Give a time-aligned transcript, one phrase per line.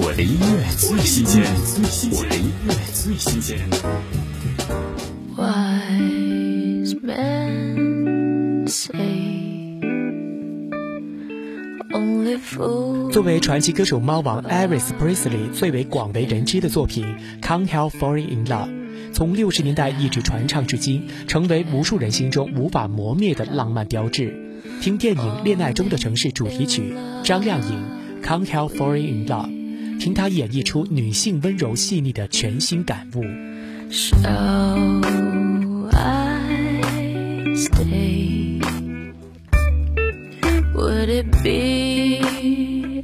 [0.00, 1.42] 我的音乐最新鲜，
[2.12, 3.58] 我的音乐最新鲜。
[5.36, 8.94] Wise men say
[13.10, 17.04] 作为传奇歌手猫王 Elvis Presley 最为广为人知的作品
[17.42, 18.68] 《Can't Help Falling in Love》，
[19.12, 24.32] 从六十年代一直传唱至今，成为无数人心中无法磨灭的浪漫标志。
[24.80, 26.94] 听电影《恋爱中的城市》主题曲
[27.24, 27.82] 张靓颖
[28.24, 29.48] 《Can't Help Falling in Love》，
[29.98, 33.22] 听她演绎出女性温柔细腻的全新感悟。
[33.90, 35.00] Shall
[35.92, 38.60] I stay?
[40.74, 42.20] Would it be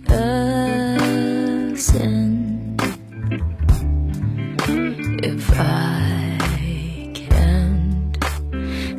[0.09, 2.77] a sin
[5.23, 6.39] if I
[7.15, 8.17] can't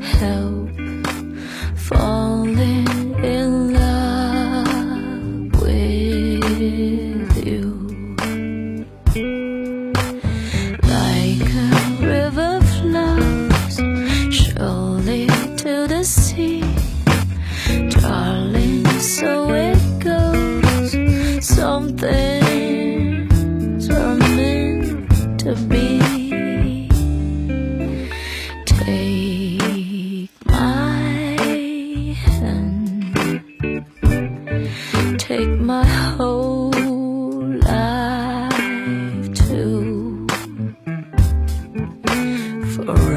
[0.02, 0.70] help
[1.78, 2.15] fall?
[15.66, 16.62] To the sea.
[17.90, 20.92] Darling, so it goes.
[21.44, 23.30] Something's
[23.90, 25.88] are meant to be.
[28.68, 31.36] Take my
[32.14, 33.16] hand.
[35.20, 36.70] Take my whole
[37.72, 40.28] life too.
[42.76, 43.15] For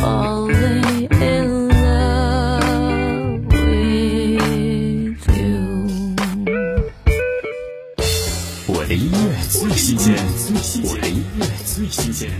[0.00, 0.48] 我
[8.86, 9.16] 的音乐
[9.50, 10.14] 最新鲜，
[10.84, 12.30] 我的音乐最新鲜。